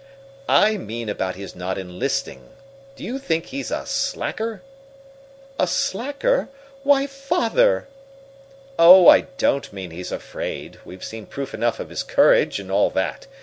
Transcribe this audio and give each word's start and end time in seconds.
"I 0.49 0.77
mean 0.77 1.09
about 1.09 1.35
his 1.35 1.55
not 1.55 1.77
enlisting. 1.77 2.49
Do 2.95 3.03
you 3.03 3.19
think 3.19 3.45
he's 3.45 3.69
a 3.69 3.85
slacker?" 3.85 4.63
"A 5.59 5.67
slacker? 5.67 6.49
Why, 6.81 7.05
Father!" 7.05 7.87
"Oh, 8.79 9.07
I 9.07 9.21
don't 9.37 9.71
mean 9.71 9.91
he's 9.91 10.11
afraid. 10.11 10.79
We've 10.83 11.03
seen 11.03 11.27
proof 11.27 11.53
enough 11.53 11.79
of 11.79 11.89
his 11.91 12.01
courage, 12.01 12.57
and 12.59 12.71
all 12.71 12.89
that. 12.89 13.27